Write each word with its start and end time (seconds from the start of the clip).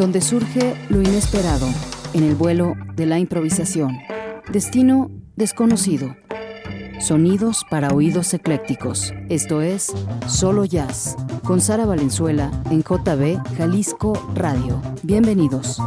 donde 0.00 0.22
surge 0.22 0.74
lo 0.88 1.02
inesperado, 1.02 1.68
en 2.14 2.24
el 2.24 2.34
vuelo 2.34 2.72
de 2.96 3.04
la 3.04 3.18
improvisación. 3.18 3.98
Destino 4.50 5.10
desconocido. 5.36 6.16
Sonidos 7.00 7.66
para 7.68 7.90
oídos 7.90 8.32
eclécticos. 8.32 9.12
Esto 9.28 9.60
es 9.60 9.92
Solo 10.26 10.64
Jazz, 10.64 11.16
con 11.44 11.60
Sara 11.60 11.84
Valenzuela 11.84 12.50
en 12.70 12.80
JB 12.80 13.42
Jalisco 13.58 14.14
Radio. 14.34 14.80
Bienvenidos. 15.02 15.78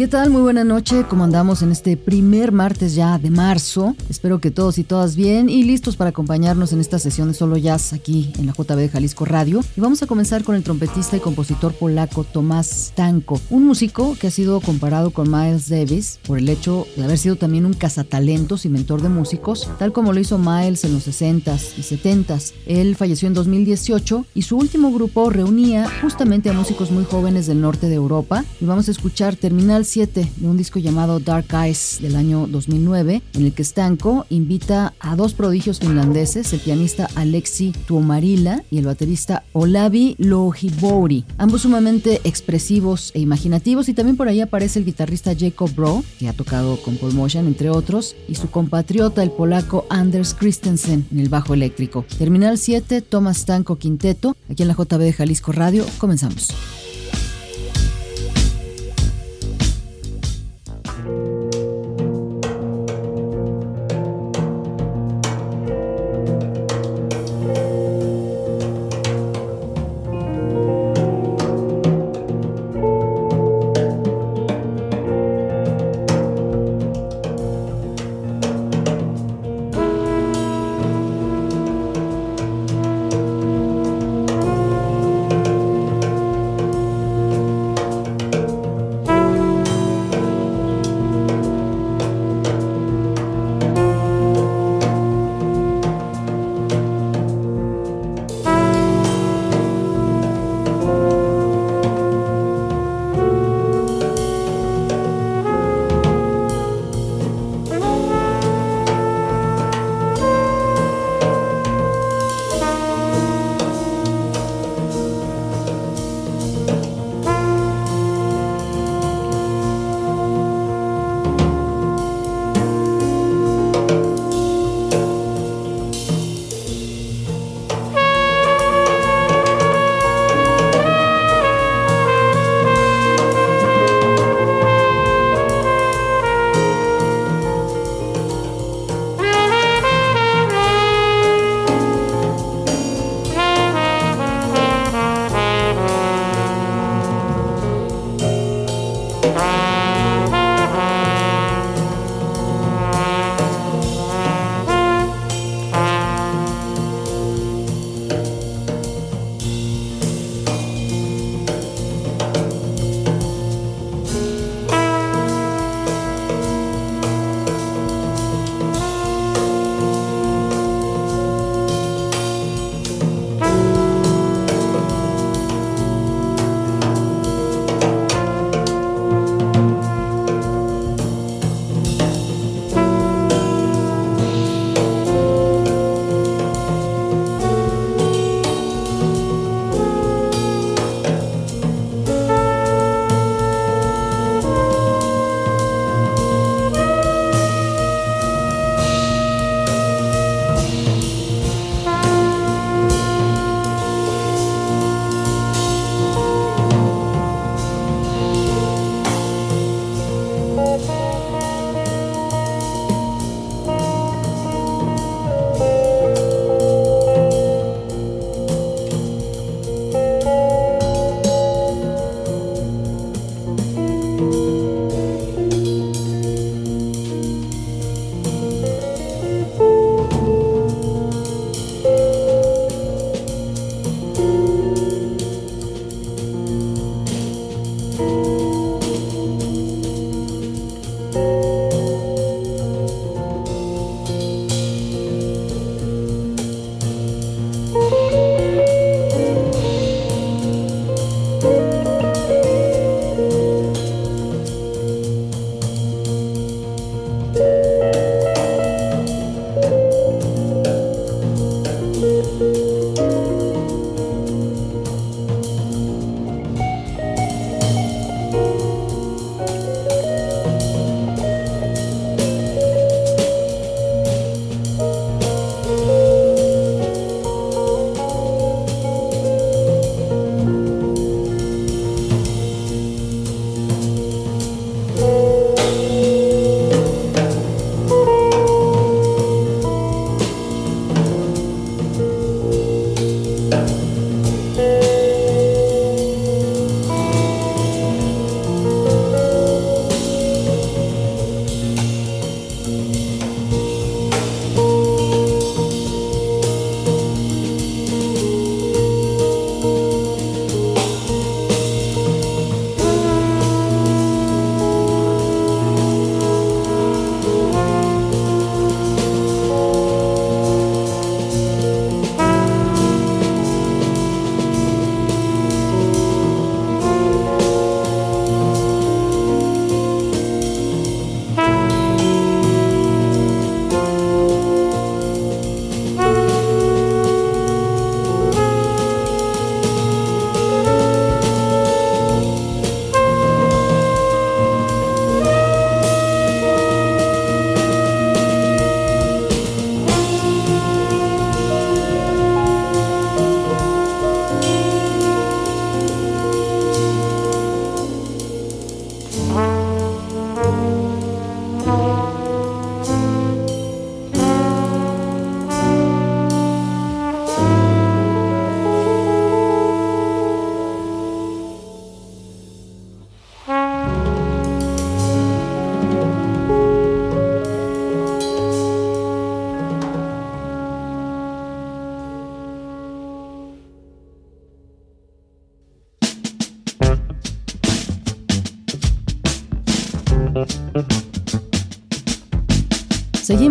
¿Qué 0.00 0.08
tal? 0.08 0.30
Muy 0.30 0.40
buena 0.40 0.64
noche. 0.64 1.04
¿Cómo 1.10 1.24
andamos 1.24 1.60
en 1.60 1.72
este 1.72 1.94
primer 1.98 2.52
martes 2.52 2.94
ya 2.94 3.18
de 3.18 3.28
marzo? 3.28 3.94
Espero 4.08 4.38
que 4.38 4.50
todos 4.50 4.78
y 4.78 4.82
todas 4.82 5.14
bien 5.14 5.50
y 5.50 5.62
listos 5.62 5.96
para 5.96 6.08
acompañarnos 6.08 6.72
en 6.72 6.80
esta 6.80 6.98
sesión 6.98 7.28
de 7.28 7.34
Solo 7.34 7.58
Jazz 7.58 7.92
aquí 7.92 8.32
en 8.38 8.46
la 8.46 8.54
JB 8.54 8.76
de 8.76 8.88
Jalisco 8.88 9.26
Radio. 9.26 9.60
Y 9.76 9.80
vamos 9.82 10.02
a 10.02 10.06
comenzar 10.06 10.42
con 10.42 10.54
el 10.54 10.62
trompetista 10.62 11.18
y 11.18 11.20
compositor 11.20 11.74
polaco 11.74 12.24
Tomás 12.24 12.94
Tanko, 12.96 13.42
un 13.50 13.66
músico 13.66 14.16
que 14.18 14.28
ha 14.28 14.30
sido 14.30 14.62
comparado 14.62 15.10
con 15.10 15.30
Miles 15.30 15.68
Davis 15.68 16.18
por 16.26 16.38
el 16.38 16.48
hecho 16.48 16.86
de 16.96 17.04
haber 17.04 17.18
sido 17.18 17.36
también 17.36 17.66
un 17.66 17.74
cazatalentos 17.74 18.64
y 18.64 18.70
mentor 18.70 19.02
de 19.02 19.10
músicos, 19.10 19.68
tal 19.78 19.92
como 19.92 20.14
lo 20.14 20.20
hizo 20.20 20.38
Miles 20.38 20.82
en 20.84 20.94
los 20.94 21.06
60s 21.08 21.74
y 21.76 21.82
70s. 21.82 22.54
Él 22.64 22.96
falleció 22.96 23.28
en 23.28 23.34
2018 23.34 24.24
y 24.34 24.40
su 24.40 24.56
último 24.56 24.92
grupo 24.92 25.28
reunía 25.28 25.86
justamente 26.00 26.48
a 26.48 26.54
músicos 26.54 26.90
muy 26.90 27.04
jóvenes 27.04 27.46
del 27.46 27.60
norte 27.60 27.90
de 27.90 27.96
Europa 27.96 28.46
y 28.62 28.64
vamos 28.64 28.88
a 28.88 28.92
escuchar 28.92 29.36
Terminal 29.36 29.84
de 29.90 30.28
un 30.42 30.56
disco 30.56 30.78
llamado 30.78 31.18
Dark 31.18 31.52
Eyes 31.52 31.98
del 32.00 32.14
año 32.14 32.46
2009, 32.46 33.22
en 33.34 33.44
el 33.44 33.52
que 33.52 33.64
Stanko 33.64 34.24
invita 34.30 34.94
a 35.00 35.16
dos 35.16 35.34
prodigios 35.34 35.80
finlandeses, 35.80 36.52
el 36.52 36.60
pianista 36.60 37.08
Alexi 37.16 37.72
Tuomarila 37.88 38.62
y 38.70 38.78
el 38.78 38.86
baterista 38.86 39.42
Olavi 39.52 40.14
Lohibori, 40.18 41.24
ambos 41.38 41.62
sumamente 41.62 42.20
expresivos 42.22 43.10
e 43.14 43.18
imaginativos, 43.18 43.88
y 43.88 43.94
también 43.94 44.16
por 44.16 44.28
ahí 44.28 44.40
aparece 44.40 44.78
el 44.78 44.84
guitarrista 44.84 45.34
Jacob 45.36 45.74
Bro, 45.74 46.04
que 46.20 46.28
ha 46.28 46.34
tocado 46.34 46.80
con 46.80 46.96
Paul 46.96 47.14
Motion, 47.14 47.48
entre 47.48 47.68
otros, 47.68 48.14
y 48.28 48.36
su 48.36 48.48
compatriota, 48.48 49.24
el 49.24 49.32
polaco 49.32 49.86
Anders 49.90 50.34
Christensen, 50.34 51.04
en 51.10 51.18
el 51.18 51.28
bajo 51.28 51.52
eléctrico. 51.52 52.04
Terminal 52.16 52.58
7, 52.58 53.02
Thomas 53.02 53.38
Stanko 53.38 53.76
Quinteto, 53.76 54.36
aquí 54.48 54.62
en 54.62 54.68
la 54.68 54.74
JB 54.74 54.98
de 54.98 55.12
Jalisco 55.12 55.50
Radio, 55.50 55.84
comenzamos. 55.98 56.54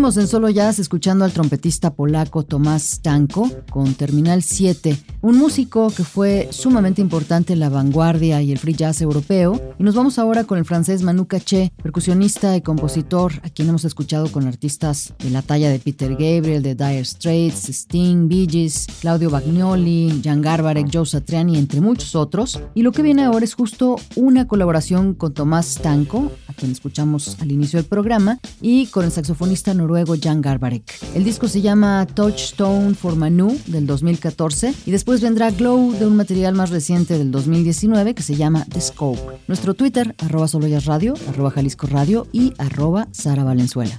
Seguimos 0.09 0.25
en 0.25 0.31
Solo 0.31 0.49
Jazz 0.49 0.79
escuchando 0.79 1.23
al 1.23 1.33
trompetista 1.33 1.93
polaco 1.93 2.41
Tomás 2.41 3.01
Tanko 3.03 3.47
con 3.69 3.93
Terminal 3.93 4.41
7, 4.41 4.97
un 5.21 5.37
músico 5.37 5.91
que 5.95 6.03
fue 6.03 6.47
sumamente 6.51 6.99
importante 6.99 7.53
en 7.53 7.59
la 7.59 7.69
vanguardia 7.69 8.41
y 8.41 8.51
el 8.51 8.57
free 8.57 8.73
jazz 8.73 9.01
europeo. 9.01 9.61
Y 9.77 9.83
nos 9.83 9.93
vamos 9.93 10.17
ahora 10.17 10.45
con 10.45 10.57
el 10.57 10.65
francés 10.65 11.03
Manu 11.03 11.27
Caché, 11.27 11.71
percusionista 11.83 12.57
y 12.57 12.61
compositor, 12.61 13.33
a 13.43 13.51
quien 13.51 13.69
hemos 13.69 13.85
escuchado 13.85 14.31
con 14.31 14.47
artistas 14.47 15.13
de 15.19 15.29
la 15.29 15.43
talla 15.43 15.69
de 15.69 15.77
Peter 15.77 16.13
Gabriel, 16.13 16.63
de 16.63 16.73
Dire 16.73 17.05
Straits, 17.05 17.69
Sting, 17.69 18.27
Bee 18.27 18.47
Gees, 18.49 18.87
Claudio 19.01 19.29
Bagnoli, 19.29 20.21
Jan 20.23 20.41
Garbarek, 20.41 20.89
Joe 20.91 21.05
Satriani, 21.05 21.59
entre 21.59 21.81
muchos 21.81 22.15
otros. 22.15 22.59
Y 22.73 22.81
lo 22.81 22.93
que 22.93 23.03
viene 23.03 23.25
ahora 23.25 23.45
es 23.45 23.53
justo 23.53 23.97
una 24.15 24.47
colaboración 24.47 25.13
con 25.13 25.35
Tomás 25.35 25.75
Tanko, 25.75 26.31
a 26.47 26.53
quien 26.53 26.71
escuchamos 26.71 27.37
al 27.41 27.51
inicio 27.51 27.77
del 27.77 27.85
programa, 27.85 28.39
y 28.59 28.87
con 28.87 29.05
el 29.05 29.11
saxofonista 29.11 29.75
noruego 29.75 29.98
Jan 30.21 30.41
Garbarek. 30.41 30.99
El 31.15 31.23
disco 31.23 31.47
se 31.47 31.61
llama 31.61 32.05
Touchstone 32.05 32.95
for 32.95 33.15
Manu 33.15 33.57
del 33.67 33.85
2014 33.85 34.73
y 34.85 34.91
después 34.91 35.21
vendrá 35.21 35.51
Glow 35.51 35.91
de 35.93 36.05
un 36.05 36.15
material 36.15 36.55
más 36.55 36.69
reciente 36.69 37.17
del 37.17 37.31
2019 37.31 38.15
que 38.15 38.23
se 38.23 38.35
llama 38.35 38.65
The 38.71 38.81
Scope. 38.81 39.39
Nuestro 39.47 39.73
Twitter, 39.73 40.15
arroba 40.19 40.47
Soloyas 40.47 40.85
Radio, 40.85 41.13
arroba 41.27 41.51
Jalisco 41.51 41.87
Radio 41.87 42.27
y 42.31 42.53
arroba 42.57 43.07
Sara 43.11 43.43
Valenzuela. 43.43 43.95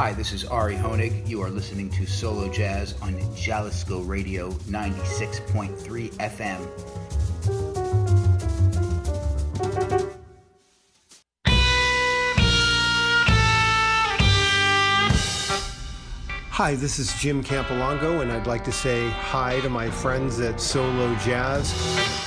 Hi, 0.00 0.12
this 0.12 0.30
is 0.30 0.44
Ari 0.44 0.76
Honig. 0.76 1.26
You 1.26 1.42
are 1.42 1.50
listening 1.50 1.90
to 1.90 2.06
Solo 2.06 2.48
Jazz 2.48 2.94
on 3.02 3.18
Jalisco 3.34 4.00
Radio 4.02 4.52
96.3 4.70 6.12
FM. 6.12 6.68
Hi, 16.50 16.76
this 16.76 17.00
is 17.00 17.12
Jim 17.14 17.42
Campolongo, 17.42 18.22
and 18.22 18.30
I'd 18.30 18.46
like 18.46 18.62
to 18.66 18.72
say 18.72 19.08
hi 19.08 19.58
to 19.62 19.68
my 19.68 19.90
friends 19.90 20.38
at 20.38 20.60
Solo 20.60 21.12
Jazz. 21.16 22.17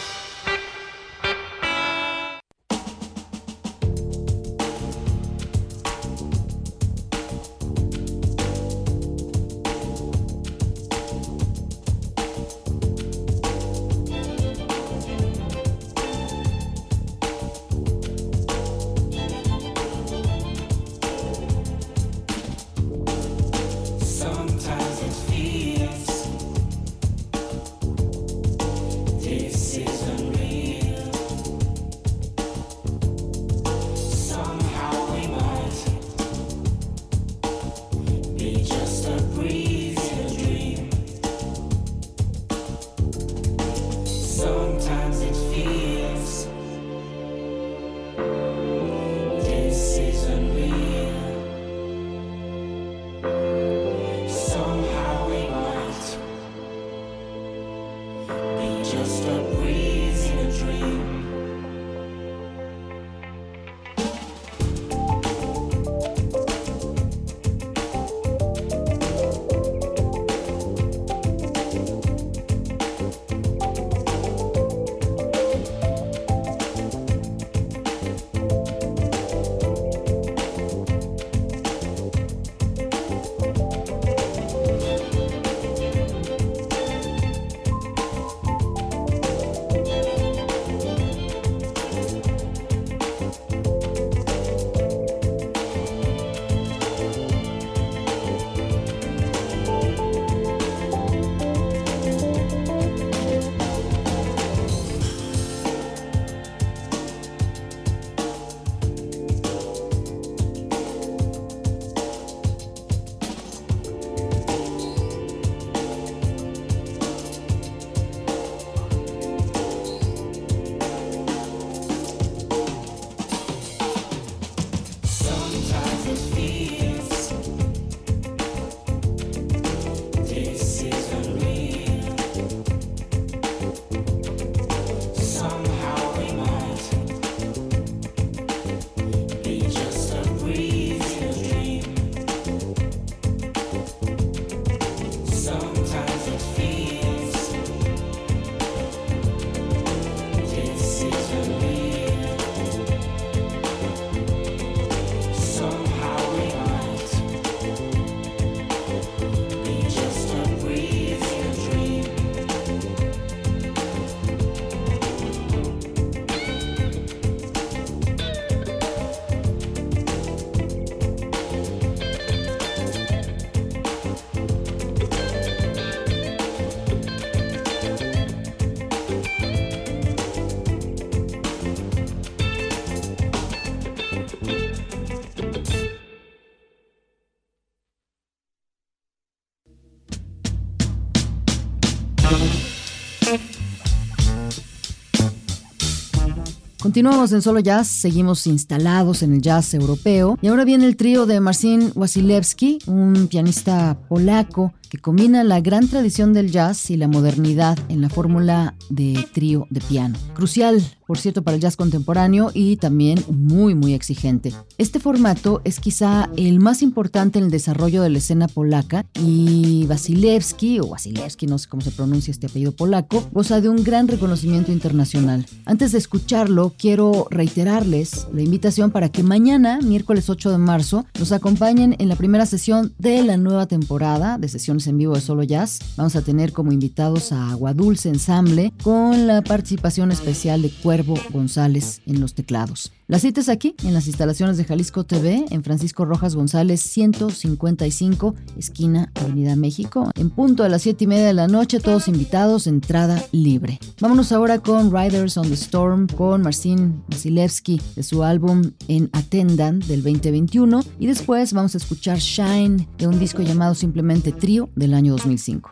Continuamos 196.91 197.31
en 197.31 197.41
Solo 197.41 197.61
Jazz, 197.61 197.87
seguimos 197.87 198.45
instalados 198.47 199.23
en 199.23 199.31
el 199.31 199.41
jazz 199.41 199.73
europeo. 199.73 200.37
Y 200.41 200.47
ahora 200.47 200.65
viene 200.65 200.85
el 200.85 200.97
trío 200.97 201.25
de 201.25 201.39
Marcin 201.39 201.89
Wasilewski, 201.95 202.79
un 202.85 203.29
pianista 203.29 203.97
polaco 204.09 204.73
que 204.91 204.97
combina 204.97 205.45
la 205.45 205.61
gran 205.61 205.87
tradición 205.87 206.33
del 206.33 206.51
jazz 206.51 206.91
y 206.91 206.97
la 206.97 207.07
modernidad 207.07 207.79
en 207.87 208.01
la 208.01 208.09
fórmula 208.09 208.75
de 208.89 209.25
trío 209.33 209.65
de 209.69 209.79
piano. 209.79 210.17
Crucial, 210.33 210.83
por 211.07 211.17
cierto, 211.17 211.43
para 211.43 211.55
el 211.55 211.61
jazz 211.61 211.77
contemporáneo 211.77 212.51
y 212.53 212.75
también 212.75 213.23
muy, 213.29 213.73
muy 213.73 213.93
exigente. 213.93 214.53
Este 214.77 214.99
formato 214.99 215.61
es 215.63 215.79
quizá 215.79 216.29
el 216.35 216.59
más 216.59 216.81
importante 216.81 217.39
en 217.39 217.45
el 217.45 217.51
desarrollo 217.51 218.01
de 218.01 218.09
la 218.09 218.17
escena 218.17 218.49
polaca 218.49 219.05
y 219.13 219.85
Wasilewski, 219.87 220.81
o 220.81 220.87
Wasilewski, 220.87 221.47
no 221.47 221.57
sé 221.57 221.69
cómo 221.69 221.81
se 221.81 221.91
pronuncia 221.91 222.31
este 222.31 222.47
apellido 222.47 222.73
polaco, 222.73 223.25
goza 223.31 223.61
de 223.61 223.69
un 223.69 223.85
gran 223.85 224.09
reconocimiento 224.09 224.73
internacional. 224.73 225.45
Antes 225.63 225.93
de 225.93 225.99
escucharlo, 225.99 226.73
quiero 226.77 227.27
reiterarles 227.31 228.27
la 228.33 228.41
invitación 228.41 228.91
para 228.91 229.07
que 229.07 229.23
mañana, 229.23 229.79
miércoles 229.81 230.29
8 230.29 230.51
de 230.51 230.57
marzo, 230.57 231.05
nos 231.17 231.31
acompañen 231.31 231.95
en 231.97 232.09
la 232.09 232.17
primera 232.17 232.45
sesión 232.45 232.93
de 232.99 233.23
la 233.23 233.37
nueva 233.37 233.67
temporada 233.67 234.37
de 234.37 234.49
sesiones 234.49 234.80
en 234.87 234.97
vivo 234.97 235.15
de 235.15 235.21
Solo 235.21 235.43
Jazz. 235.43 235.79
Vamos 235.97 236.15
a 236.15 236.21
tener 236.21 236.53
como 236.53 236.71
invitados 236.71 237.31
a 237.31 237.51
Aguadulce 237.51 238.09
Ensamble 238.09 238.71
con 238.83 239.27
la 239.27 239.41
participación 239.41 240.11
especial 240.11 240.61
de 240.61 240.69
Cuervo 240.69 241.15
González 241.31 242.01
en 242.05 242.19
los 242.19 242.33
teclados. 242.33 242.91
La 243.11 243.19
cita 243.19 243.41
es 243.41 243.49
aquí, 243.49 243.75
en 243.83 243.93
las 243.93 244.07
instalaciones 244.07 244.55
de 244.55 244.63
Jalisco 244.63 245.03
TV, 245.03 245.43
en 245.49 245.65
Francisco 245.65 246.05
Rojas 246.05 246.33
González 246.33 246.79
155, 246.79 248.35
esquina 248.57 249.11
Avenida 249.15 249.57
México, 249.57 250.09
en 250.15 250.29
punto 250.29 250.63
a 250.63 250.69
las 250.69 250.83
7 250.83 251.03
y 251.03 251.07
media 251.07 251.25
de 251.25 251.33
la 251.33 251.49
noche, 251.49 251.81
todos 251.81 252.07
invitados, 252.07 252.67
entrada 252.67 253.21
libre. 253.33 253.79
Vámonos 253.99 254.31
ahora 254.31 254.59
con 254.59 254.95
Riders 254.95 255.35
on 255.35 255.49
the 255.49 255.55
Storm, 255.55 256.07
con 256.07 256.41
Marcin 256.41 257.03
Vasilevsky 257.09 257.81
de 257.97 258.03
su 258.03 258.23
álbum 258.23 258.71
En 258.87 259.09
Atendan 259.11 259.79
del 259.79 260.03
2021, 260.03 260.81
y 260.97 261.07
después 261.07 261.51
vamos 261.51 261.75
a 261.75 261.79
escuchar 261.79 262.17
Shine 262.17 262.87
de 262.97 263.07
un 263.07 263.19
disco 263.19 263.41
llamado 263.41 263.75
simplemente 263.75 264.31
Trio 264.31 264.69
del 264.77 264.93
año 264.93 265.11
2005. 265.11 265.69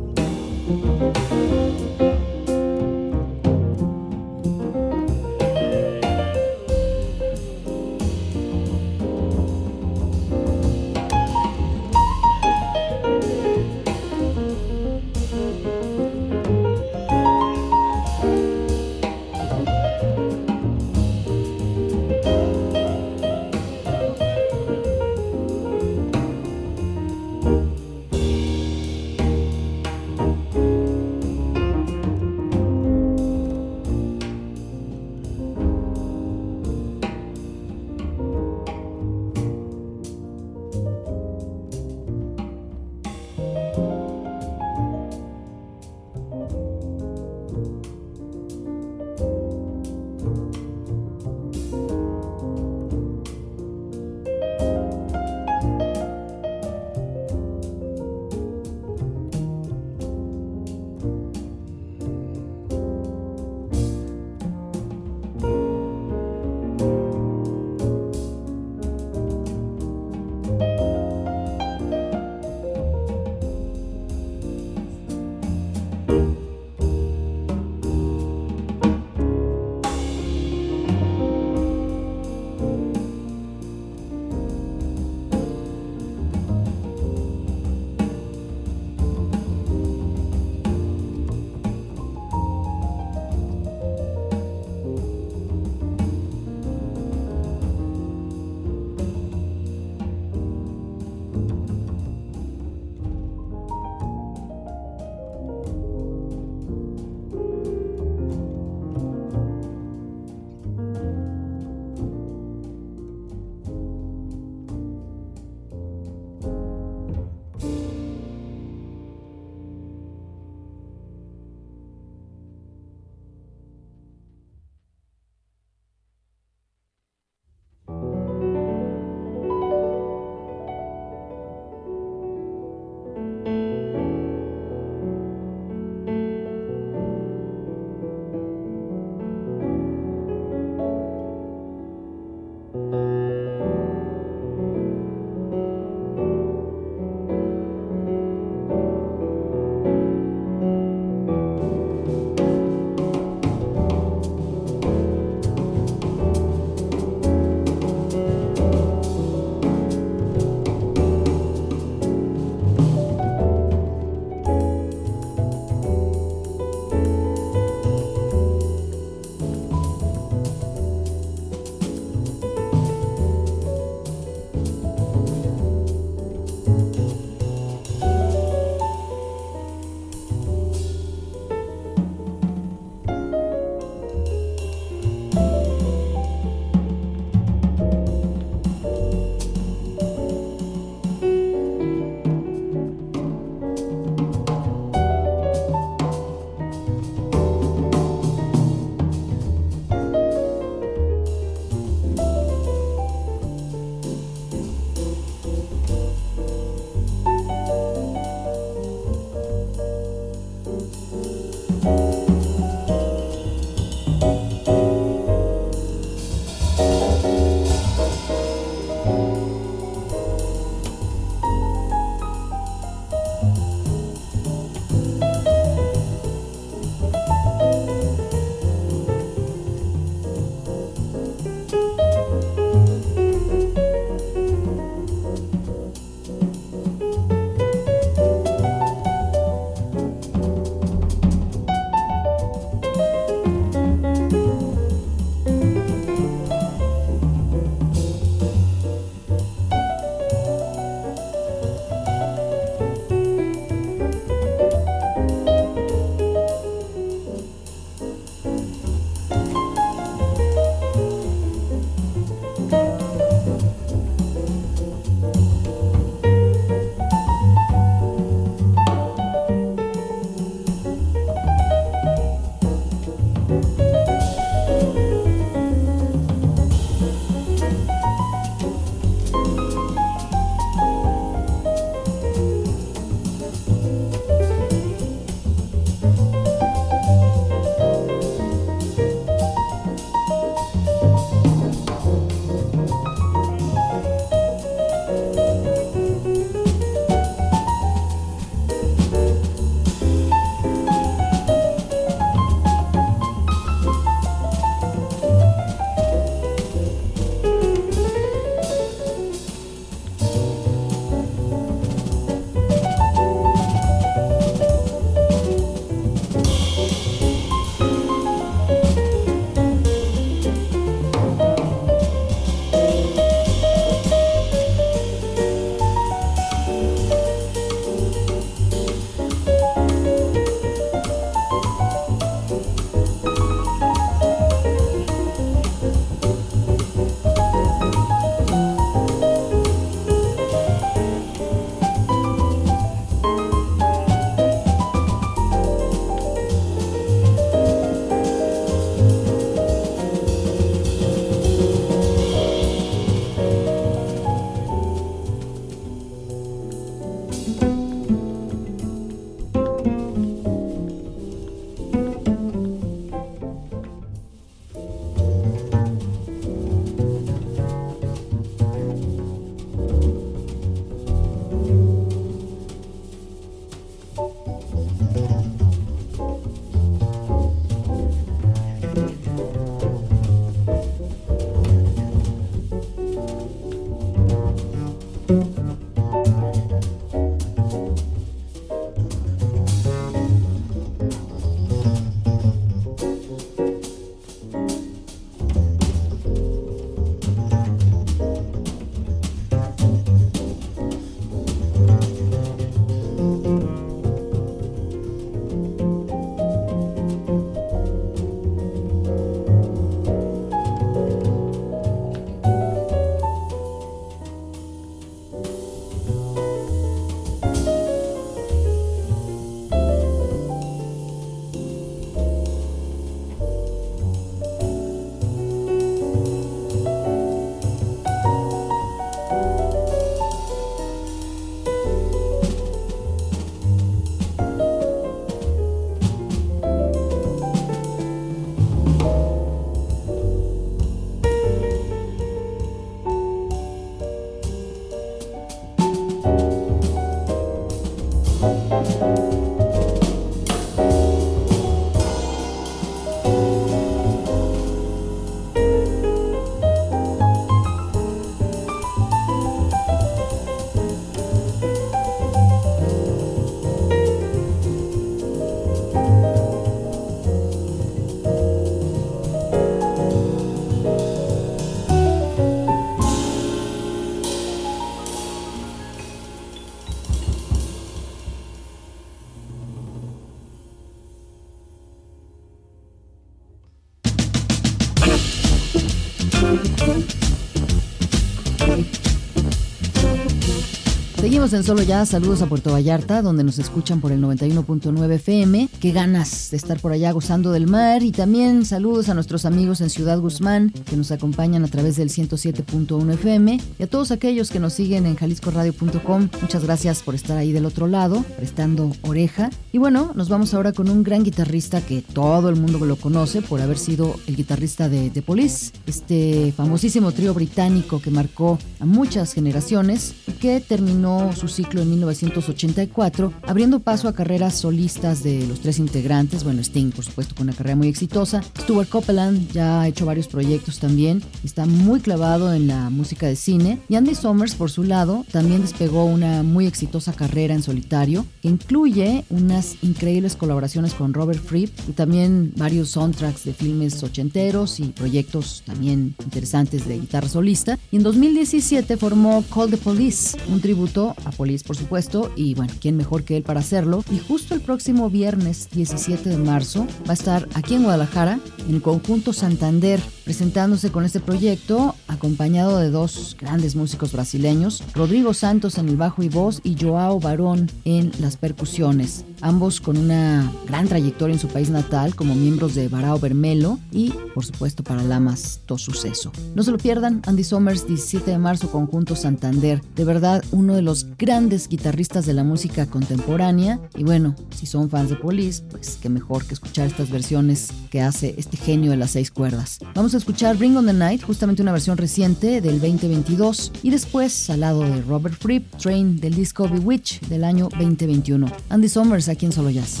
Seguimos 491.50 491.66
en 491.66 491.76
Solo 491.76 491.82
Ya, 491.82 492.06
saludos 492.06 492.42
a 492.42 492.46
Puerto 492.46 492.70
Vallarta, 492.70 493.22
donde 493.22 493.42
nos 493.42 493.58
escuchan 493.58 494.00
por 494.00 494.12
el 494.12 494.22
91.9 494.22 495.14
FM. 495.14 495.68
Qué 495.80 495.90
ganas 495.90 496.52
de 496.52 496.56
estar 496.56 496.78
por 496.78 496.92
allá 496.92 497.10
gozando 497.10 497.50
del 497.50 497.66
mar. 497.66 498.04
Y 498.04 498.12
también 498.12 498.64
saludos 498.64 499.08
a 499.08 499.14
nuestros 499.14 499.44
amigos 499.46 499.80
en 499.80 499.90
Ciudad 499.90 500.20
Guzmán, 500.20 500.70
que 500.70 500.96
nos 500.96 501.10
acompañan 501.10 501.64
a 501.64 501.68
través 501.68 501.96
del 501.96 502.08
107.1 502.08 503.14
FM. 503.14 503.60
Y 503.80 503.82
a 503.82 503.88
todos 503.88 504.12
aquellos 504.12 504.50
que 504.50 504.60
nos 504.60 504.74
siguen 504.74 505.06
en 505.06 505.16
jaliscoradio.com, 505.16 506.28
muchas 506.40 506.62
gracias 506.62 507.02
por 507.02 507.16
estar 507.16 507.36
ahí 507.36 507.50
del 507.50 507.66
otro 507.66 507.88
lado, 507.88 508.24
prestando 508.36 508.92
oreja. 509.02 509.50
Y 509.72 509.78
bueno, 509.78 510.12
nos 510.14 510.28
vamos 510.28 510.54
ahora 510.54 510.72
con 510.72 510.88
un 510.88 511.02
gran 511.02 511.24
guitarrista 511.24 511.80
que 511.80 512.00
todo 512.00 512.48
el 512.48 512.56
mundo 512.56 512.78
lo 512.86 512.94
conoce 512.94 513.42
por 513.42 513.60
haber 513.60 513.78
sido 513.78 514.14
el 514.28 514.36
guitarrista 514.36 514.88
de 514.88 515.10
The 515.10 515.22
Police, 515.22 515.72
este 515.86 516.54
famosísimo 516.56 517.10
trío 517.10 517.34
británico 517.34 518.00
que 518.00 518.12
marcó 518.12 518.56
a 518.78 518.84
muchas 518.84 519.32
generaciones 519.32 520.14
y 520.28 520.32
que 520.32 520.60
terminó 520.60 521.32
su 521.40 521.48
ciclo 521.48 521.80
en 521.80 521.88
1984, 521.90 523.32
abriendo 523.46 523.80
paso 523.80 524.08
a 524.08 524.14
carreras 524.14 524.56
solistas 524.56 525.22
de 525.22 525.46
los 525.46 525.60
tres 525.60 525.78
integrantes, 525.78 526.44
bueno, 526.44 526.60
Sting 526.60 526.90
por 526.90 527.02
supuesto 527.02 527.34
con 527.34 527.44
una 527.44 527.56
carrera 527.56 527.76
muy 527.76 527.88
exitosa, 527.88 528.42
Stuart 528.58 528.90
Copeland 528.90 529.50
ya 529.50 529.80
ha 529.80 529.88
hecho 529.88 530.04
varios 530.04 530.28
proyectos 530.28 530.78
también, 530.80 531.22
está 531.42 531.64
muy 531.64 532.00
clavado 532.00 532.52
en 532.52 532.66
la 532.66 532.90
música 532.90 533.26
de 533.26 533.36
cine, 533.36 533.78
y 533.88 533.94
Andy 533.94 534.14
Summers 534.14 534.54
por 534.54 534.70
su 534.70 534.82
lado 534.82 535.24
también 535.32 535.62
despegó 535.62 536.04
una 536.04 536.42
muy 536.42 536.66
exitosa 536.66 537.14
carrera 537.14 537.54
en 537.54 537.62
solitario, 537.62 538.26
que 538.42 538.48
incluye 538.48 539.24
unas 539.30 539.76
increíbles 539.82 540.36
colaboraciones 540.36 540.92
con 540.92 541.14
Robert 541.14 541.42
Fripp 541.42 541.70
y 541.88 541.92
también 541.92 542.52
varios 542.56 542.90
soundtracks 542.90 543.44
de 543.44 543.54
filmes 543.54 544.02
ochenteros 544.02 544.78
y 544.78 544.88
proyectos 544.88 545.62
también 545.64 546.14
interesantes 546.22 546.86
de 546.86 546.98
guitarra 546.98 547.28
solista, 547.28 547.78
y 547.90 547.96
en 547.96 548.02
2017 548.02 548.98
formó 548.98 549.42
Call 549.54 549.70
the 549.70 549.78
Police, 549.78 550.36
un 550.48 550.60
tributo 550.60 551.16
a 551.24 551.29
Police, 551.30 551.64
por 551.64 551.76
supuesto, 551.76 552.30
y 552.36 552.54
bueno, 552.54 552.72
¿quién 552.80 552.96
mejor 552.96 553.24
que 553.24 553.36
él 553.36 553.42
para 553.42 553.60
hacerlo? 553.60 554.04
Y 554.10 554.18
justo 554.18 554.54
el 554.54 554.60
próximo 554.60 555.10
viernes 555.10 555.68
17 555.72 556.28
de 556.28 556.36
marzo 556.36 556.86
va 557.06 557.10
a 557.10 557.14
estar 557.14 557.48
aquí 557.54 557.74
en 557.74 557.82
Guadalajara 557.82 558.40
en 558.68 558.80
conjunto 558.80 559.32
Santander, 559.32 560.00
presentándose 560.24 560.90
con 560.90 561.04
este 561.04 561.20
proyecto 561.20 561.94
acompañado 562.08 562.78
de 562.78 562.90
dos 562.90 563.36
grandes 563.38 563.74
músicos 563.76 564.12
brasileños, 564.12 564.82
Rodrigo 564.94 565.34
Santos 565.34 565.78
en 565.78 565.88
el 565.88 565.96
bajo 565.96 566.22
y 566.22 566.28
voz 566.28 566.60
y 566.64 566.76
Joao 566.80 567.20
Barón 567.20 567.70
en 567.84 568.12
las 568.20 568.36
percusiones, 568.36 569.24
ambos 569.40 569.80
con 569.80 569.96
una 569.96 570.52
gran 570.66 570.88
trayectoria 570.88 571.34
en 571.34 571.40
su 571.40 571.48
país 571.48 571.70
natal 571.70 572.14
como 572.14 572.34
miembros 572.34 572.74
de 572.74 572.88
Barao 572.88 573.18
Bermelo 573.18 573.78
y, 573.90 574.12
por 574.34 574.44
supuesto, 574.44 574.82
para 574.82 575.02
Lamas, 575.02 575.60
todo 575.66 575.78
suceso. 575.78 576.32
No 576.54 576.62
se 576.62 576.70
lo 576.70 576.78
pierdan, 576.78 577.22
Andy 577.26 577.44
Summers, 577.44 577.86
17 577.86 578.30
de 578.30 578.38
marzo, 578.38 578.70
conjunto 578.70 579.16
Santander, 579.16 579.82
de 579.96 580.04
verdad 580.04 580.44
uno 580.50 580.74
de 580.74 580.82
los 580.82 581.06
grandes 581.20 581.68
guitarristas 581.68 582.24
de 582.24 582.32
la 582.32 582.44
música 582.44 582.86
contemporánea 582.86 583.78
y 583.94 584.04
bueno, 584.04 584.34
si 584.56 584.64
son 584.64 584.88
fans 584.88 585.10
de 585.10 585.16
Police, 585.16 585.62
pues 585.70 585.98
qué 586.00 586.08
mejor 586.08 586.46
que 586.46 586.54
escuchar 586.54 586.86
estas 586.86 587.10
versiones 587.10 587.68
que 587.90 588.00
hace 588.00 588.34
este 588.38 588.56
genio 588.56 588.90
de 588.90 588.96
las 588.96 589.10
seis 589.10 589.30
cuerdas. 589.30 589.78
Vamos 589.94 590.14
a 590.14 590.16
escuchar 590.16 590.56
Bring 590.56 590.78
on 590.78 590.86
the 590.86 590.94
Night, 590.94 591.22
justamente 591.22 591.60
una 591.60 591.72
versión 591.72 591.98
reciente 591.98 592.62
del 592.62 592.80
2022 592.80 593.70
y 593.82 593.90
después 593.90 594.48
al 594.48 594.60
lado 594.60 594.80
de 594.80 595.02
Robert 595.02 595.36
Fripp, 595.38 595.76
Train 595.76 596.18
del 596.18 596.34
disco 596.34 596.66
Bewitch 596.66 597.20
del 597.28 597.44
año 597.44 597.68
2021. 597.78 598.50
Andy 598.70 598.88
Summers 598.88 599.28
aquí 599.28 599.44
en 599.44 599.52
Solo 599.52 599.68
Jazz. 599.68 600.00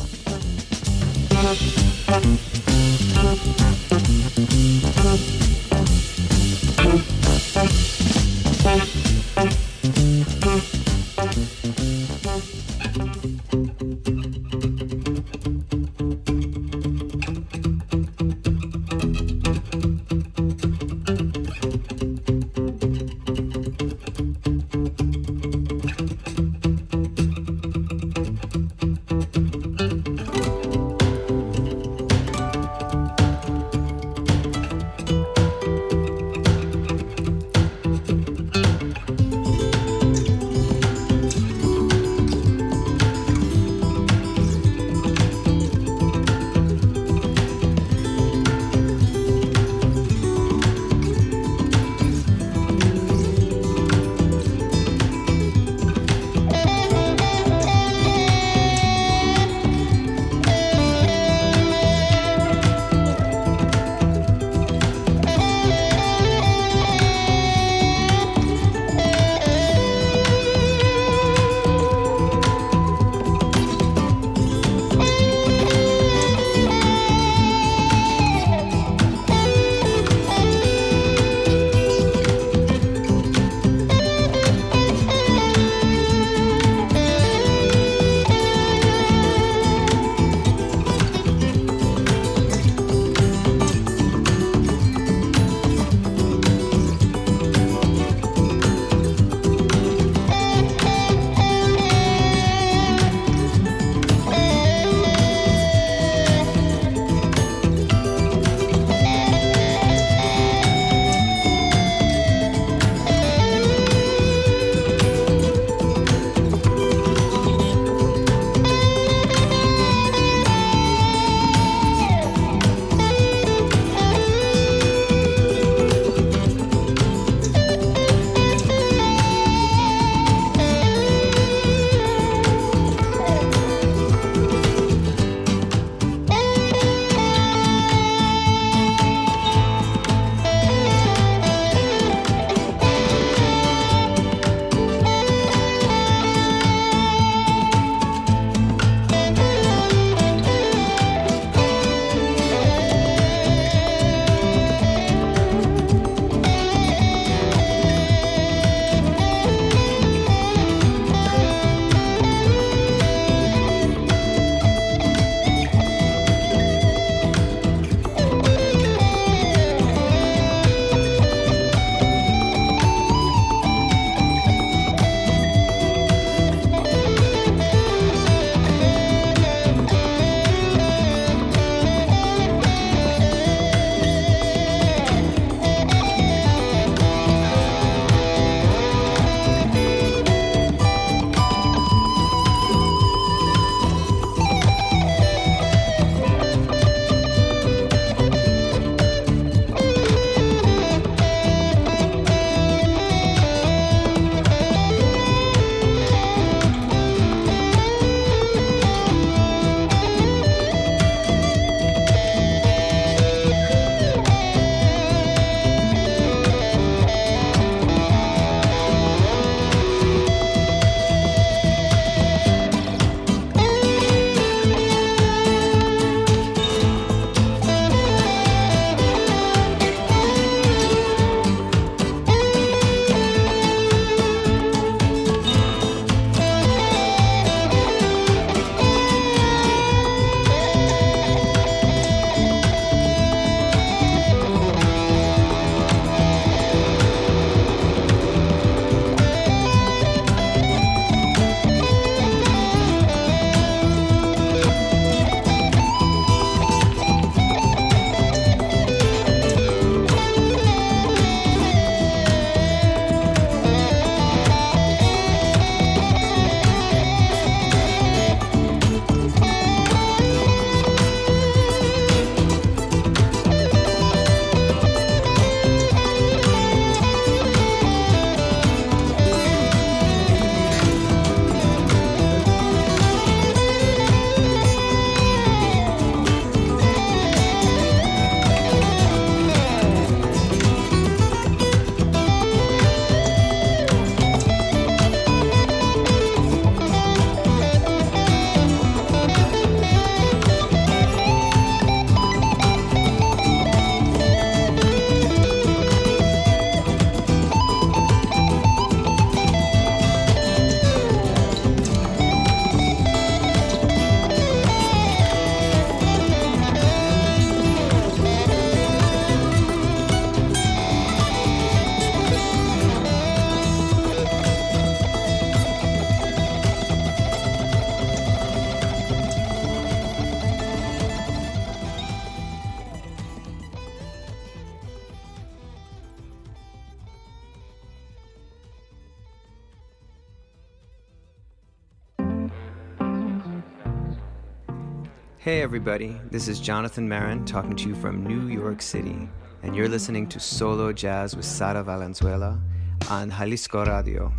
Everybody, 345.80 346.20
this 346.30 346.46
is 346.46 346.60
Jonathan 346.60 347.08
Marin 347.08 347.42
talking 347.46 347.74
to 347.74 347.88
you 347.88 347.94
from 347.94 348.22
New 348.22 348.48
York 348.48 348.82
City, 348.82 349.26
and 349.62 349.74
you're 349.74 349.88
listening 349.88 350.28
to 350.28 350.38
Solo 350.38 350.92
Jazz 350.92 351.34
with 351.34 351.46
Sara 351.46 351.82
Valenzuela 351.82 352.60
on 353.08 353.30
Jalisco 353.30 353.86
Radio. 353.86 354.30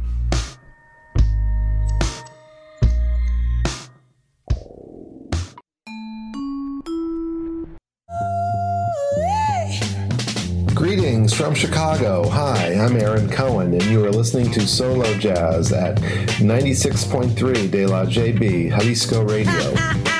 Greetings 10.75 11.33
from 11.33 11.55
Chicago. 11.55 12.29
Hi, 12.29 12.75
I'm 12.75 12.95
Aaron 12.97 13.27
Cohen, 13.27 13.73
and 13.73 13.83
you 13.85 14.05
are 14.05 14.11
listening 14.11 14.51
to 14.51 14.67
Solo 14.67 15.11
Jazz 15.17 15.73
at 15.73 15.97
96.3 16.37 17.71
De 17.71 17.87
La 17.87 18.05
JB, 18.05 18.69
Jalisco 18.69 19.23
Radio. 19.23 20.01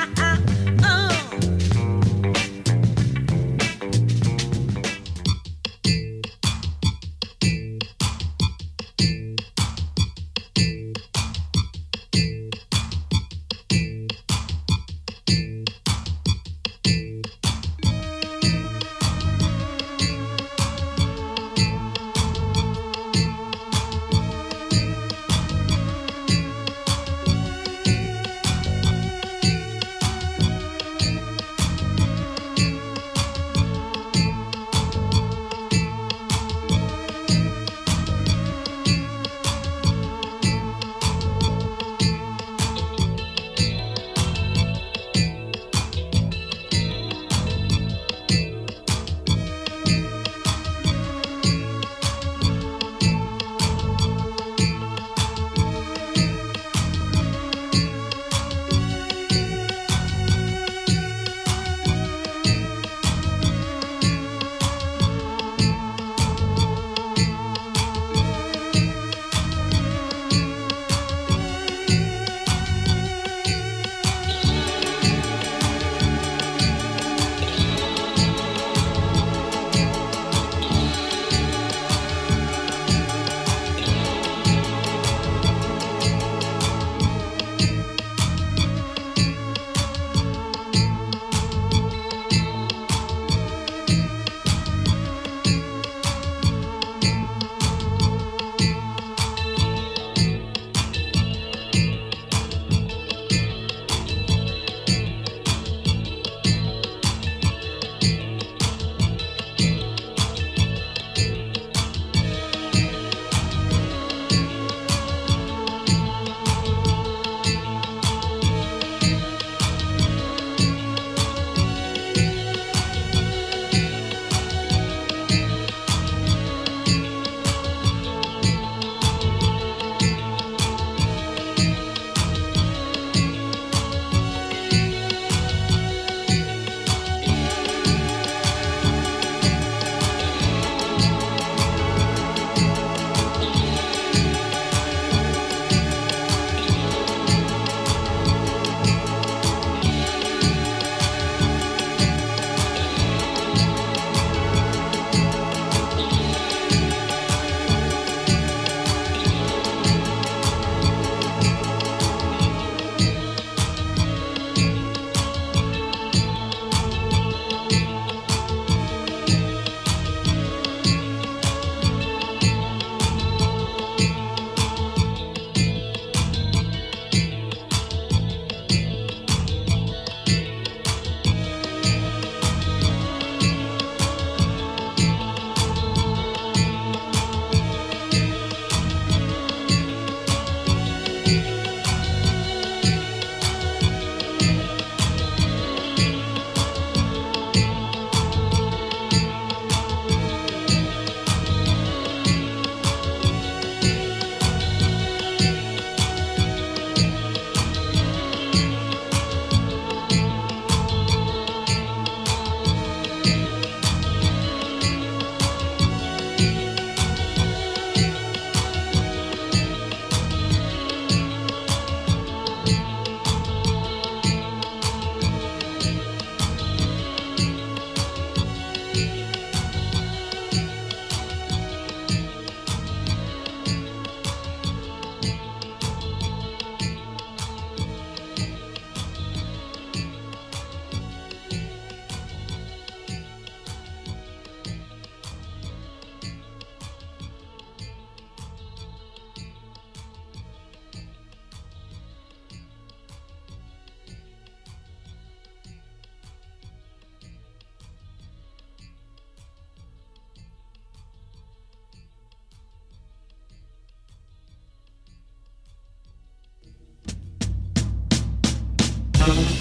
Thank 269.24 269.52
you. 269.52 269.61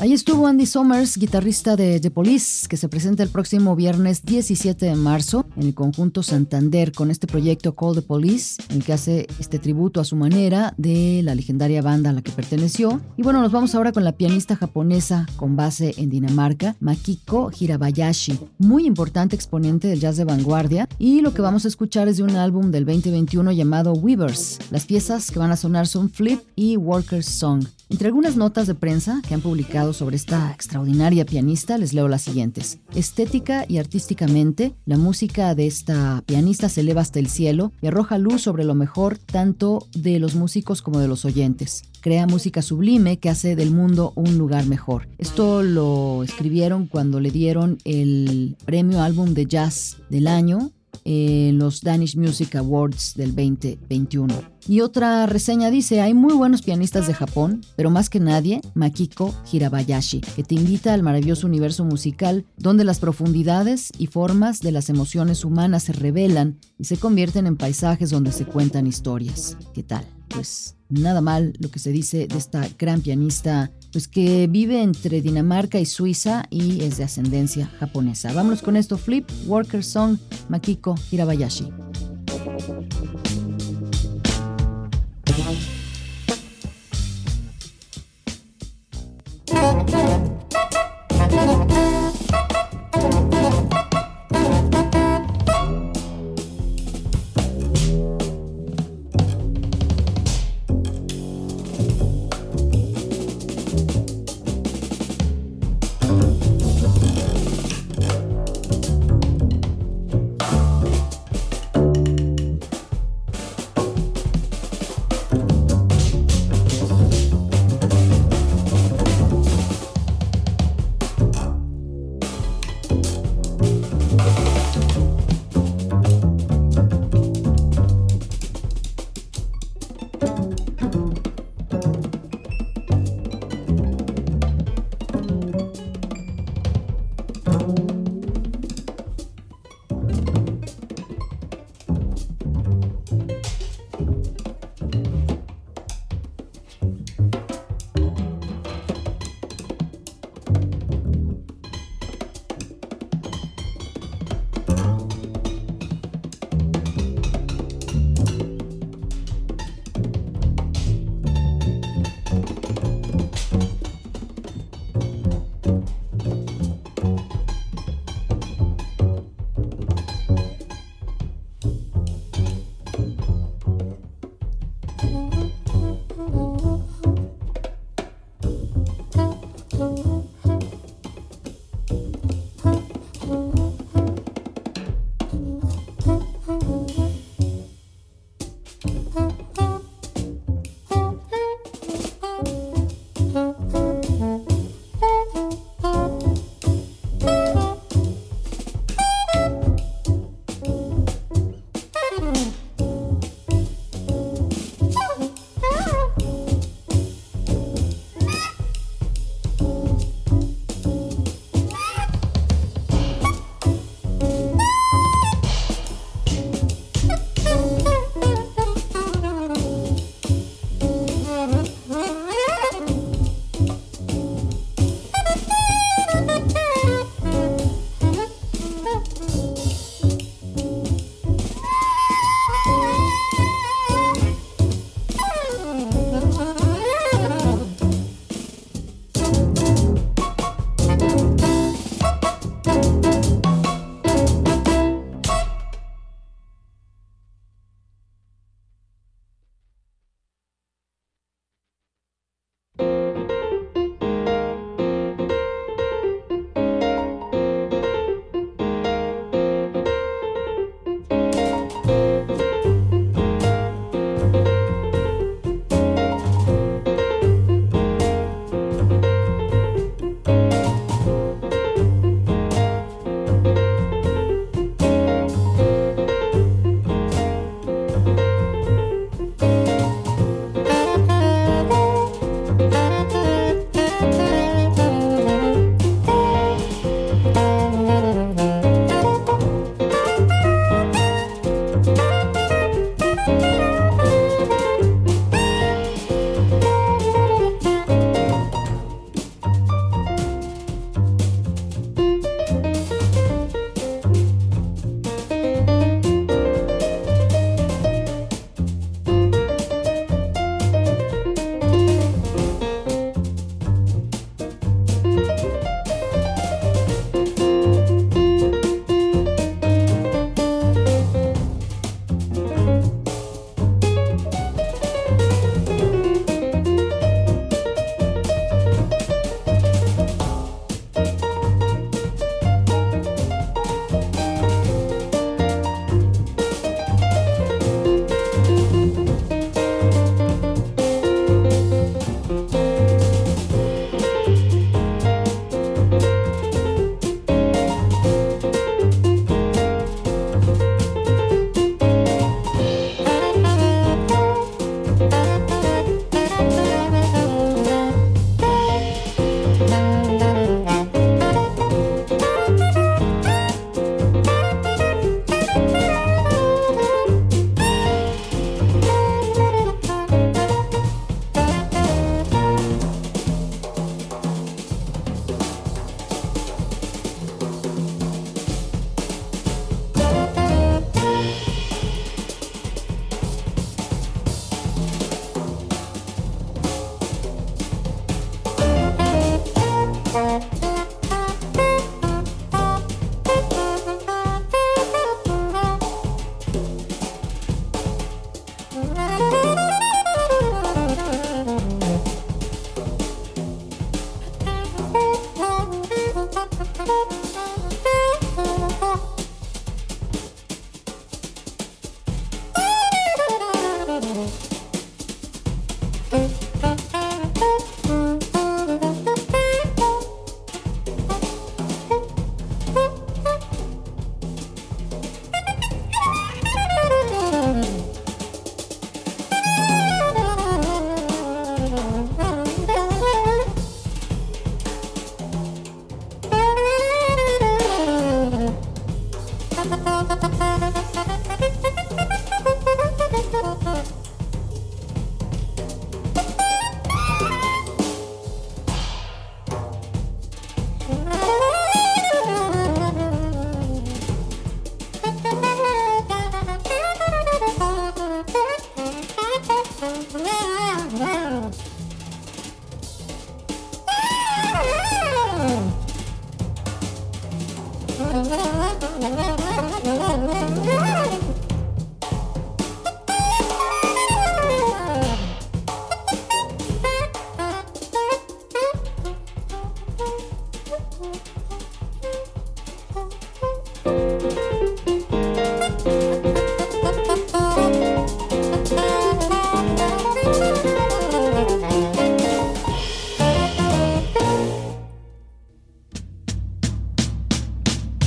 Ahí 0.00 0.12
estuvo 0.12 0.46
Andy 0.46 0.64
Summers, 0.64 1.16
guitarrista 1.16 1.74
de 1.74 1.98
The 1.98 2.12
Police, 2.12 2.68
que 2.68 2.76
se 2.76 2.88
presenta 2.88 3.24
el 3.24 3.30
próximo 3.30 3.74
viernes 3.74 4.24
17 4.24 4.86
de 4.86 4.94
marzo 4.94 5.44
en 5.56 5.64
el 5.64 5.74
conjunto 5.74 6.22
Santander 6.22 6.92
con 6.92 7.10
este 7.10 7.26
proyecto 7.26 7.74
Call 7.74 7.96
the 7.96 8.02
Police, 8.02 8.62
en 8.68 8.76
el 8.76 8.84
que 8.84 8.92
hace 8.92 9.26
este 9.40 9.58
tributo 9.58 10.00
a 10.00 10.04
su 10.04 10.14
manera 10.14 10.72
de 10.76 11.20
la 11.24 11.34
legendaria 11.34 11.82
banda 11.82 12.10
a 12.10 12.12
la 12.12 12.22
que 12.22 12.30
perteneció. 12.30 13.00
Y 13.16 13.22
bueno, 13.22 13.40
nos 13.40 13.50
vamos 13.50 13.74
ahora 13.74 13.90
con 13.90 14.04
la 14.04 14.12
pianista 14.12 14.54
japonesa 14.54 15.26
con 15.34 15.56
base 15.56 15.94
en 15.96 16.10
Dinamarca, 16.10 16.76
Makiko 16.78 17.50
Hirabayashi, 17.50 18.38
muy 18.58 18.86
importante 18.86 19.34
exponente 19.34 19.88
del 19.88 19.98
jazz 19.98 20.16
de 20.16 20.24
vanguardia. 20.24 20.88
Y 21.00 21.22
lo 21.22 21.34
que 21.34 21.42
vamos 21.42 21.64
a 21.64 21.68
escuchar 21.68 22.06
es 22.06 22.18
de 22.18 22.22
un 22.22 22.36
álbum 22.36 22.70
del 22.70 22.84
2021 22.84 23.50
llamado 23.50 23.94
Weavers. 23.94 24.60
Las 24.70 24.86
piezas 24.86 25.32
que 25.32 25.40
van 25.40 25.50
a 25.50 25.56
sonar 25.56 25.88
son 25.88 26.08
Flip 26.08 26.40
y 26.54 26.76
Worker's 26.76 27.26
Song. 27.26 27.64
Entre 27.90 28.08
algunas 28.08 28.36
notas 28.36 28.66
de 28.66 28.74
prensa 28.74 29.22
que 29.26 29.32
han 29.32 29.40
publicado 29.40 29.87
sobre 29.92 30.16
esta 30.16 30.50
extraordinaria 30.52 31.24
pianista, 31.24 31.78
les 31.78 31.92
leo 31.92 32.08
las 32.08 32.22
siguientes. 32.22 32.78
Estética 32.94 33.64
y 33.68 33.78
artísticamente, 33.78 34.74
la 34.86 34.98
música 34.98 35.54
de 35.54 35.66
esta 35.66 36.22
pianista 36.26 36.68
se 36.68 36.80
eleva 36.80 37.00
hasta 37.00 37.18
el 37.18 37.28
cielo 37.28 37.72
y 37.80 37.86
arroja 37.86 38.18
luz 38.18 38.42
sobre 38.42 38.64
lo 38.64 38.74
mejor 38.74 39.18
tanto 39.18 39.86
de 39.94 40.18
los 40.18 40.34
músicos 40.34 40.82
como 40.82 41.00
de 41.00 41.08
los 41.08 41.24
oyentes. 41.24 41.82
Crea 42.00 42.26
música 42.26 42.62
sublime 42.62 43.18
que 43.18 43.28
hace 43.28 43.56
del 43.56 43.70
mundo 43.70 44.12
un 44.14 44.38
lugar 44.38 44.66
mejor. 44.66 45.08
Esto 45.18 45.62
lo 45.62 46.22
escribieron 46.22 46.86
cuando 46.86 47.20
le 47.20 47.30
dieron 47.30 47.78
el 47.84 48.56
premio 48.64 49.02
álbum 49.02 49.34
de 49.34 49.46
jazz 49.46 49.98
del 50.08 50.28
año 50.28 50.70
en 51.04 51.58
los 51.58 51.82
Danish 51.82 52.16
Music 52.16 52.56
Awards 52.56 53.14
del 53.14 53.34
2021. 53.34 54.58
Y 54.68 54.80
otra 54.80 55.26
reseña 55.26 55.70
dice, 55.70 56.00
hay 56.00 56.14
muy 56.14 56.34
buenos 56.34 56.62
pianistas 56.62 57.06
de 57.06 57.14
Japón, 57.14 57.62
pero 57.76 57.90
más 57.90 58.10
que 58.10 58.20
nadie, 58.20 58.60
Makiko 58.74 59.34
Hirabayashi, 59.50 60.20
que 60.20 60.44
te 60.44 60.54
invita 60.54 60.92
al 60.94 61.02
maravilloso 61.02 61.46
universo 61.46 61.84
musical 61.84 62.44
donde 62.56 62.84
las 62.84 62.98
profundidades 62.98 63.90
y 63.98 64.08
formas 64.08 64.60
de 64.60 64.72
las 64.72 64.90
emociones 64.90 65.44
humanas 65.44 65.84
se 65.84 65.92
revelan 65.92 66.58
y 66.78 66.84
se 66.84 66.98
convierten 66.98 67.46
en 67.46 67.56
paisajes 67.56 68.10
donde 68.10 68.32
se 68.32 68.44
cuentan 68.44 68.86
historias. 68.86 69.56
¿Qué 69.72 69.82
tal? 69.82 70.04
Pues 70.28 70.77
nada 70.88 71.20
mal 71.20 71.54
lo 71.58 71.70
que 71.70 71.78
se 71.78 71.90
dice 71.90 72.26
de 72.26 72.38
esta 72.38 72.68
gran 72.78 73.00
pianista, 73.00 73.70
pues 73.92 74.08
que 74.08 74.46
vive 74.46 74.82
entre 74.82 75.20
Dinamarca 75.20 75.78
y 75.78 75.86
Suiza 75.86 76.44
y 76.50 76.82
es 76.82 76.98
de 76.98 77.04
ascendencia 77.04 77.66
japonesa. 77.78 78.32
Vámonos 78.32 78.62
con 78.62 78.76
esto, 78.76 78.98
Flip, 78.98 79.28
Worker 79.46 79.84
Song, 79.84 80.18
Makiko 80.48 80.94
Hirabayashi. 81.10 81.70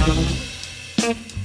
Thank 0.04 1.36
you. 1.36 1.41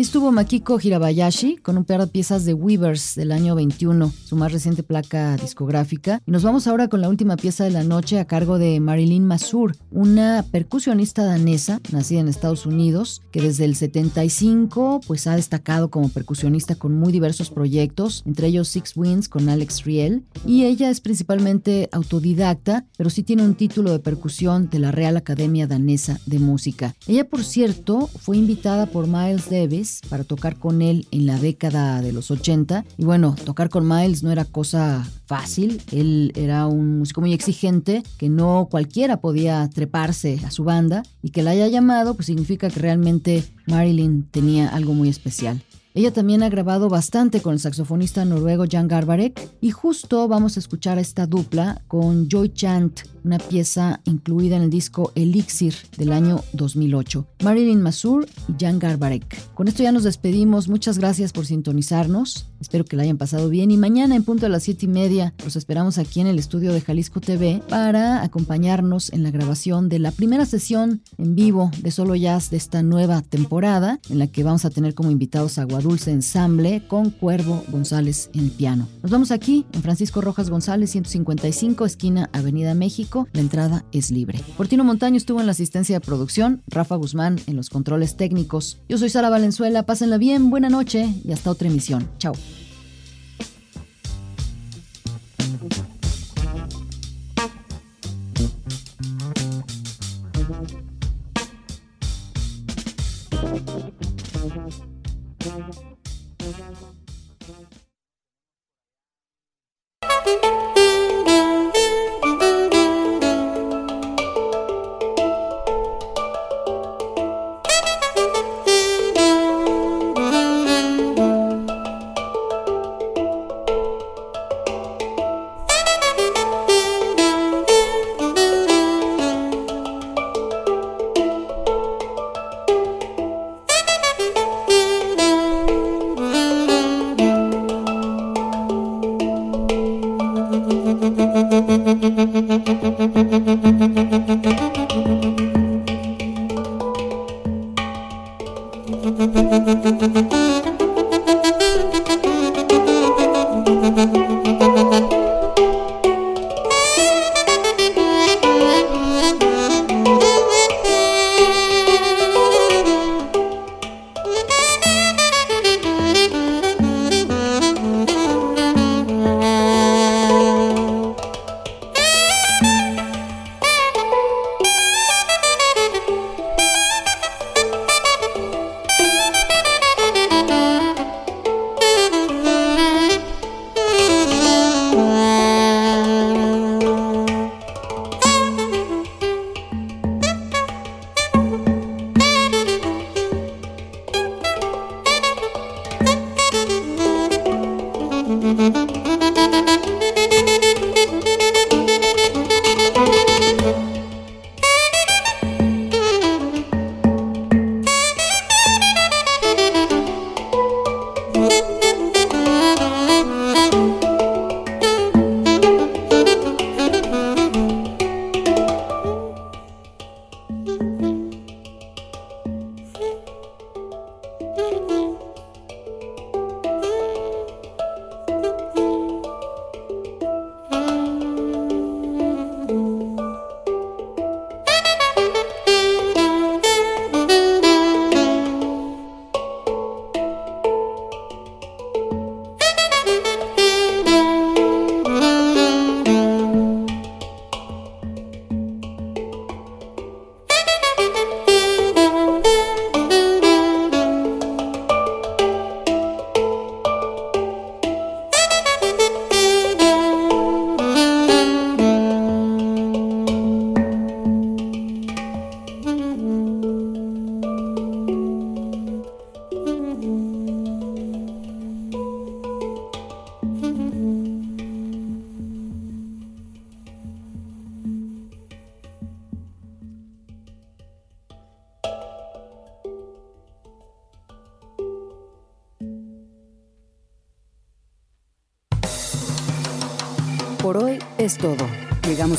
Estuvo 0.00 0.30
Makiko 0.32 0.78
Hirabayashi 0.78 1.56
con 1.56 1.78
un 1.78 1.84
par 1.84 2.00
de 2.00 2.06
piezas 2.06 2.44
de 2.44 2.52
Weavers 2.52 3.14
del 3.14 3.32
año 3.32 3.54
21, 3.54 4.12
su 4.24 4.36
más 4.36 4.52
reciente 4.52 4.82
placa 4.82 5.36
discográfica. 5.36 6.20
Y 6.26 6.30
nos 6.30 6.42
vamos 6.42 6.66
ahora 6.66 6.88
con 6.88 7.00
la 7.00 7.08
última 7.08 7.36
pieza 7.36 7.64
de 7.64 7.70
la 7.70 7.84
noche 7.84 8.18
a 8.20 8.26
cargo 8.26 8.58
de 8.58 8.80
Marilyn 8.80 9.24
Masur, 9.24 9.76
una 9.90 10.44
percusionista 10.50 11.24
danesa 11.24 11.80
nacida 11.90 12.20
en 12.20 12.28
Estados 12.28 12.66
Unidos, 12.66 13.22
que 13.32 13.40
desde 13.40 13.64
el 13.64 13.76
75 13.76 15.00
pues 15.06 15.26
ha 15.26 15.36
destacado 15.36 15.90
como 15.90 16.10
percusionista 16.10 16.74
con 16.74 16.94
muy 16.94 17.10
diversos 17.10 17.50
proyectos, 17.50 18.22
entre 18.26 18.48
ellos 18.48 18.68
Six 18.68 18.94
Winds 18.94 19.28
con 19.28 19.48
Alex 19.48 19.84
Riel. 19.84 20.22
Y 20.46 20.64
ella 20.64 20.90
es 20.90 21.00
principalmente 21.00 21.88
autodidacta, 21.92 22.84
pero 22.98 23.08
sí 23.08 23.22
tiene 23.22 23.42
un 23.42 23.54
título 23.54 23.92
de 23.92 24.00
percusión 24.00 24.68
de 24.68 24.80
la 24.80 24.92
Real 24.92 25.16
Academia 25.16 25.66
Danesa 25.66 26.20
de 26.26 26.38
Música. 26.38 26.94
Ella, 27.06 27.26
por 27.26 27.42
cierto, 27.42 28.06
fue 28.06 28.36
invitada 28.36 28.84
por 28.86 29.06
Miles 29.06 29.48
Davis 29.48 29.77
para 30.08 30.24
tocar 30.24 30.56
con 30.56 30.82
él 30.82 31.06
en 31.10 31.26
la 31.26 31.38
década 31.38 32.02
de 32.02 32.12
los 32.12 32.30
80. 32.30 32.84
Y 32.96 33.04
bueno, 33.04 33.36
tocar 33.44 33.68
con 33.68 33.86
Miles 33.86 34.22
no 34.22 34.30
era 34.30 34.44
cosa 34.44 35.08
fácil. 35.26 35.82
Él 35.92 36.32
era 36.34 36.66
un 36.66 36.98
músico 36.98 37.20
muy 37.20 37.32
exigente, 37.32 38.02
que 38.16 38.28
no 38.28 38.68
cualquiera 38.70 39.20
podía 39.20 39.68
treparse 39.68 40.40
a 40.44 40.50
su 40.50 40.64
banda 40.64 41.02
y 41.22 41.30
que 41.30 41.42
la 41.42 41.50
haya 41.50 41.68
llamado, 41.68 42.14
pues 42.14 42.26
significa 42.26 42.68
que 42.70 42.80
realmente 42.80 43.44
Marilyn 43.66 44.24
tenía 44.30 44.68
algo 44.68 44.94
muy 44.94 45.08
especial. 45.08 45.62
Ella 45.94 46.12
también 46.12 46.44
ha 46.44 46.48
grabado 46.48 46.88
bastante 46.88 47.40
con 47.40 47.54
el 47.54 47.58
saxofonista 47.58 48.24
noruego 48.24 48.66
Jan 48.70 48.86
Garbarek 48.86 49.48
y 49.60 49.72
justo 49.72 50.28
vamos 50.28 50.56
a 50.56 50.60
escuchar 50.60 50.98
esta 50.98 51.26
dupla 51.26 51.82
con 51.88 52.28
Joy 52.28 52.50
Chant 52.50 53.00
una 53.24 53.38
pieza 53.38 54.00
incluida 54.04 54.56
en 54.56 54.62
el 54.62 54.70
disco 54.70 55.12
Elixir 55.14 55.74
del 55.96 56.12
año 56.12 56.42
2008. 56.52 57.26
Marilyn 57.42 57.82
Masur 57.82 58.26
y 58.48 58.52
Jan 58.62 58.78
Garbarek. 58.78 59.54
Con 59.54 59.68
esto 59.68 59.82
ya 59.82 59.92
nos 59.92 60.04
despedimos. 60.04 60.68
Muchas 60.68 60.98
gracias 60.98 61.32
por 61.32 61.46
sintonizarnos. 61.46 62.46
Espero 62.60 62.84
que 62.84 62.96
la 62.96 63.04
hayan 63.04 63.18
pasado 63.18 63.48
bien 63.48 63.70
y 63.70 63.76
mañana 63.76 64.16
en 64.16 64.24
punto 64.24 64.46
a 64.46 64.48
las 64.48 64.64
7 64.64 64.86
y 64.86 64.88
media 64.88 65.32
los 65.44 65.56
esperamos 65.56 65.98
aquí 65.98 66.20
en 66.20 66.26
el 66.26 66.38
estudio 66.38 66.72
de 66.72 66.80
Jalisco 66.80 67.20
TV 67.20 67.62
para 67.68 68.22
acompañarnos 68.22 69.12
en 69.12 69.22
la 69.22 69.30
grabación 69.30 69.88
de 69.88 70.00
la 70.00 70.10
primera 70.10 70.44
sesión 70.44 71.02
en 71.18 71.34
vivo 71.34 71.70
de 71.82 71.90
Solo 71.90 72.16
Jazz 72.16 72.50
de 72.50 72.56
esta 72.56 72.82
nueva 72.82 73.22
temporada 73.22 74.00
en 74.10 74.18
la 74.18 74.26
que 74.26 74.42
vamos 74.42 74.64
a 74.64 74.70
tener 74.70 74.94
como 74.94 75.10
invitados 75.10 75.58
a 75.58 75.64
Guadulce 75.64 76.10
Ensamble 76.10 76.82
con 76.88 77.10
Cuervo 77.10 77.62
González 77.68 78.30
en 78.34 78.44
el 78.44 78.50
piano. 78.50 78.88
Nos 79.02 79.10
vamos 79.10 79.30
aquí 79.30 79.64
en 79.72 79.82
Francisco 79.82 80.20
Rojas 80.20 80.50
González 80.50 80.90
155 80.90 81.84
esquina 81.84 82.28
Avenida 82.32 82.74
México 82.74 83.07
la 83.32 83.40
entrada 83.40 83.84
es 83.92 84.10
libre. 84.10 84.38
Fortino 84.56 84.84
Montaño 84.84 85.16
estuvo 85.16 85.40
en 85.40 85.46
la 85.46 85.52
asistencia 85.52 85.98
de 85.98 86.04
producción, 86.04 86.62
Rafa 86.66 86.96
Guzmán 86.96 87.38
en 87.46 87.56
los 87.56 87.70
controles 87.70 88.16
técnicos. 88.16 88.80
Yo 88.88 88.98
soy 88.98 89.08
Sara 89.08 89.30
Valenzuela, 89.30 89.84
pásenla 89.84 90.18
bien, 90.18 90.50
buena 90.50 90.68
noche 90.68 91.14
y 91.24 91.32
hasta 91.32 91.50
otra 91.50 91.68
emisión. 91.68 92.10
Chao. 92.18 92.34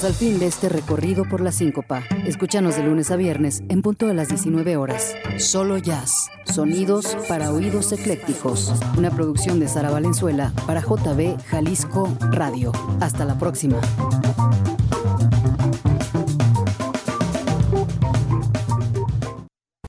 Al 0.03 0.13
fin 0.13 0.39
de 0.39 0.47
este 0.47 0.69
recorrido 0.69 1.25
por 1.25 1.41
la 1.41 1.51
síncopa. 1.51 2.03
Escúchanos 2.25 2.77
de 2.77 2.83
lunes 2.83 3.11
a 3.11 3.17
viernes 3.17 3.63
en 3.67 3.81
punto 3.81 4.07
de 4.07 4.13
las 4.13 4.29
19 4.29 4.77
horas. 4.77 5.13
Solo 5.37 5.77
jazz. 5.77 6.29
Sonidos 6.45 7.17
para 7.27 7.51
oídos 7.51 7.91
eclécticos. 7.91 8.73
Una 8.97 9.11
producción 9.11 9.59
de 9.59 9.67
Sara 9.67 9.91
Valenzuela 9.91 10.53
para 10.65 10.81
JB 10.81 11.37
Jalisco 11.47 12.07
Radio. 12.31 12.71
Hasta 13.01 13.25
la 13.25 13.37
próxima. 13.37 13.81